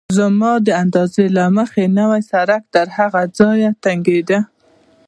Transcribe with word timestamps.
زما 0.17 0.51
د 0.67 0.69
اندازې 0.83 1.25
له 1.37 1.45
مخې 1.57 1.83
نوی 1.99 2.21
سړک 2.31 2.61
تر 2.75 2.87
هغه 2.97 3.21
ځایه 3.39 3.69
چې 3.73 3.79
تنګېده. 3.83 4.39